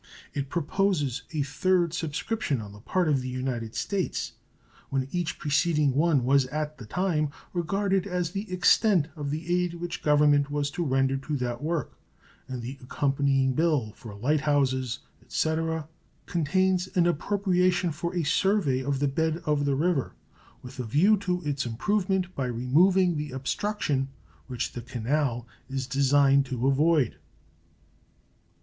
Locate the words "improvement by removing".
21.63-23.17